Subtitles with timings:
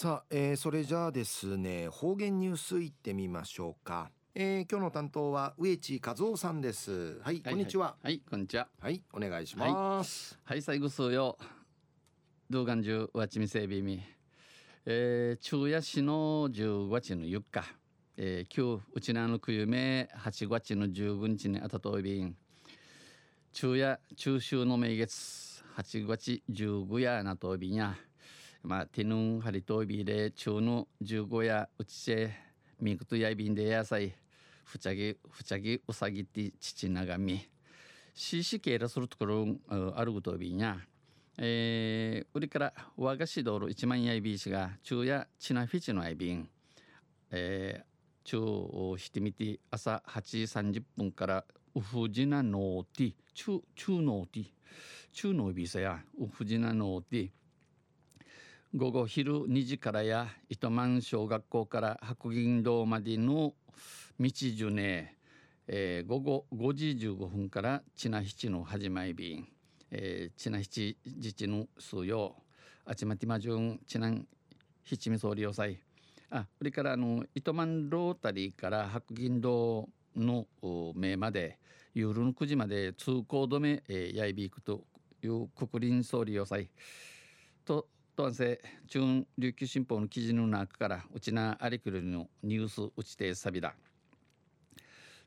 [0.00, 7.18] さあ、えー、それじゃあですね方言ニュースいってみましょうか、えー、今日の担当は植地和夫さんです。
[7.20, 7.96] はい、こんにちは。
[8.00, 8.68] はいこんにちは。
[8.80, 10.38] はいお願いします。
[10.44, 11.36] はい、最後数よ。
[12.48, 14.00] 動画中わちみせびみ
[14.86, 17.64] えー、昼夜市の15日の4日、
[18.18, 22.36] えー、今日うちなのくゆめ8月の15日にあたといびん。
[23.52, 25.48] 昼夜中秋の名月。
[25.76, 27.96] 8月15夜なといびんや
[28.62, 32.32] まあ、ティヌンハリトビで中の15やうちせ
[32.80, 34.14] ミクトやいびんで野菜
[34.64, 37.48] ふちゃぎふちゃぎうさぎって父長み
[38.14, 39.46] ししけらするところ
[39.94, 40.76] あることびんや
[41.40, 46.48] えー、売りから和菓子道路1万やいびしが中やチナフィチのあいびん
[47.30, 50.42] えー、中をしてみて朝8時
[50.78, 54.46] 30分からウフジナノーティ中中ノーティ
[55.12, 57.30] 中ノービーサやウフジナノーティ
[58.74, 63.54] 午後昼2時からや糸満小学校から白銀堂までの
[64.20, 65.16] 道順ね、
[65.66, 69.48] えー、午後5時15分から千奈七の始まり便、
[69.90, 72.36] えー、千奈七自治の数用。
[72.84, 74.26] あちまてまじゅん千奈
[74.84, 75.78] 七味総理要塞
[76.28, 80.46] あそれからあの糸満ロータリーから白銀堂の
[80.94, 81.58] 目まで
[81.94, 84.84] 夜の9時まで通行止め、えー、やいびいくと
[85.22, 86.68] いう国林総理要塞。
[87.64, 87.86] と
[88.18, 93.76] とんせ中琉球新報の記事の中からうちなありくるのニュースうちてさびだ。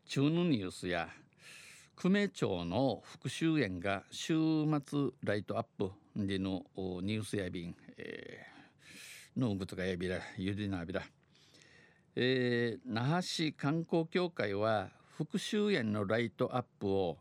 [0.04, 1.08] 中のニュースや
[1.96, 4.34] 久米町の復讐園が週
[4.86, 11.02] 末ライトアップでのニュースやびん、えー、のぐとかやびらゆでなびら、
[12.18, 17.18] えー、那覇市観光協会は復讐園のライトアップを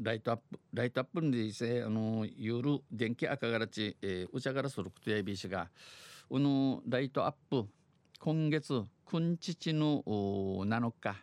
[0.00, 5.68] ライトアップライトアップにせあの夜電気赤がらち、えー、うちゃがらすることやびしが
[6.28, 7.68] このライトアップ
[8.18, 11.16] 今月くんちちの7日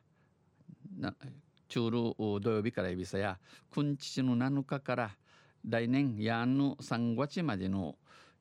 [0.98, 1.16] な
[1.68, 3.40] 中路土曜日から指さや
[3.72, 5.12] くんちちの7日から
[5.68, 7.96] 来年やんの3月までの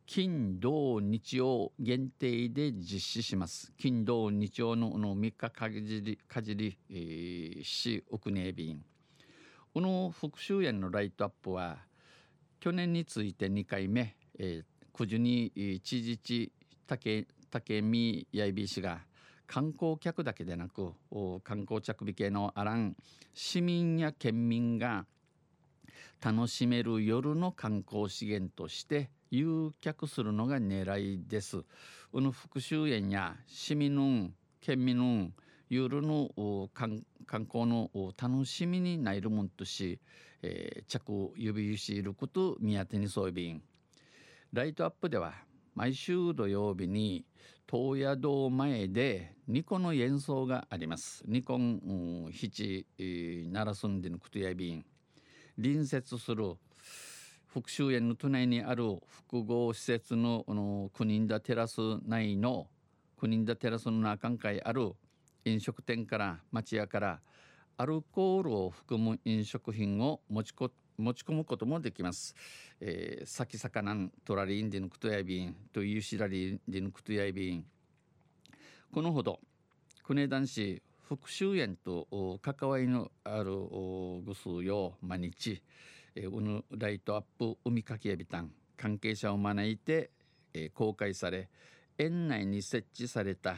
[0.06, 3.75] 金土日曜限定で実施します。
[3.77, 8.82] 金土日曜のの3日かじりかじり、えー、し奥ね便
[9.78, 11.77] この復讐園のライトアップは
[12.59, 16.53] 去年について2回目、えー、九十に知事地
[16.89, 18.99] 竹竹見やいびしが
[19.47, 20.94] 観光客だけでなく
[21.44, 22.97] 観光着火系のあらん
[23.34, 25.06] 市民や県民が
[26.21, 31.62] 楽しめる夜の観光資源として誘客するのが狙いです。
[32.10, 35.28] この復讐園や市民の県民の
[35.68, 40.00] 夜の観光の楽しみになるもんとし、
[40.42, 43.62] えー、着指しいること宮手にそうびん
[44.52, 45.34] ライトアップでは
[45.74, 47.24] 毎週土曜日に
[47.70, 51.22] 東野堂前でニコの演奏があります。
[51.28, 52.86] ニコン七
[53.52, 54.84] 奈良住んでのことやびん。
[55.54, 56.54] 隣接する
[57.46, 62.68] 復讐園の都内にある複合施設のの国田テラス内の
[63.18, 64.92] 国田テラスの中にある
[65.48, 67.20] 飲食店から町屋から
[67.76, 72.34] アルコールを含む飲食品を持ちこ持ち込むこともできます。
[72.81, 77.64] えー、先魚んトラリンディヌクトヤビンというしらりディヌクトヤビン
[78.92, 79.41] このほど
[80.03, 83.53] 国男子復讐園と関わりのある
[84.25, 85.62] ぐすよ毎日、
[86.15, 90.10] えー、うぬライトアップ海かきやびたん関係者を招いて、
[90.53, 91.48] えー、公開され
[91.97, 93.56] 園内に設置された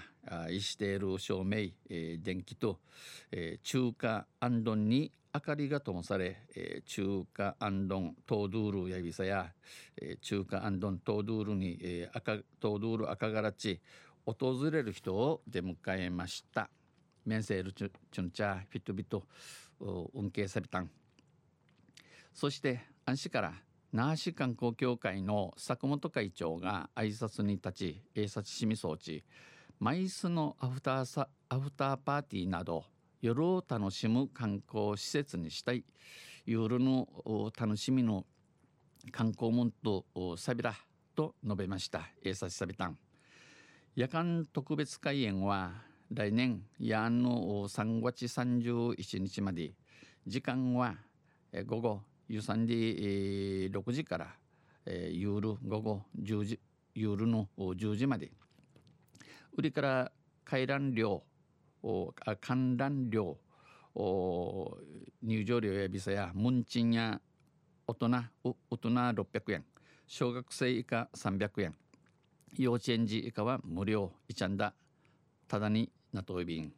[0.51, 2.79] 石テール照明、えー、電気と、
[3.33, 9.53] えー、中華アンドンに明かりが灯され、えー、中華アンドントードゥールやびさや、
[10.01, 13.81] えー、中華アンドントードゥールに、えー、赤トードゥール赤がらち
[14.27, 16.69] 訪れる人を出迎えました。
[17.25, 19.25] メンセールチュチュンチャフィットビット
[20.15, 20.91] 運慶サビタン
[22.33, 23.53] そして安市から
[23.93, 29.25] 那覇市観光協会の坂本会長が挨拶に立ち営察市民装置
[29.83, 32.85] マイスのアフターサアフターパーティーなど
[33.23, 35.85] 夜を楽しむ観光施設にしたい。
[36.45, 37.09] 夜の
[37.59, 38.27] 楽しみの
[39.11, 40.05] 観光門と
[40.37, 40.75] サビラ
[41.17, 42.11] と述べました。
[42.23, 42.99] 営察サビタン
[43.97, 45.73] 夜間特別開園は
[46.13, 49.73] 来年夜の3月31日まで。
[50.27, 50.95] 時間は
[51.65, 54.37] 午後夕3時、6時から、
[55.11, 56.61] 夜午後10時
[56.95, 58.31] 夜の10時まで。
[59.57, 60.13] 売りから
[60.45, 61.23] 回覧料
[62.41, 63.39] 観覧料
[65.23, 67.21] 入場料やビザや門賃や
[67.87, 68.09] 大人
[68.45, 69.65] 大人600円
[70.07, 71.75] 小学生以下300円
[72.57, 74.75] 幼稚園児以下は無料いちゃんだ
[75.49, 76.73] ただになといびん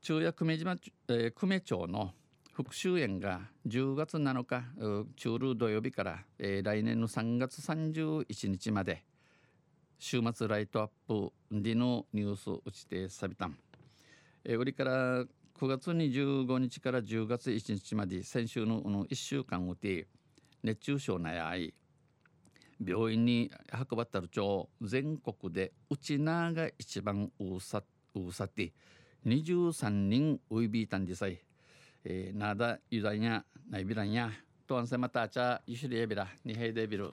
[0.00, 0.76] 中夜久米島、
[1.08, 2.12] えー、久米町の
[2.52, 4.64] 復習園が10月7日
[5.16, 9.04] 中ル土曜日から、えー、来年の3月31日まで
[10.04, 13.56] 週末ライトアップでのニュース打ちてさびたん、
[14.44, 15.26] えー、売りから9
[15.60, 20.08] 月25日から10月1日まで先週のの1週間をて
[20.64, 21.72] 熱中症なやい
[22.84, 27.84] 病院に運ばったる町全国でうちなが一番うさ
[28.16, 28.72] うさって
[29.24, 31.38] 23人ウイビータンディサイ
[32.04, 33.40] えー、ナダユダニャ
[33.70, 34.32] ナイビランヤ
[34.66, 37.12] とんせまたあちゃユシリエビラニヘイデビル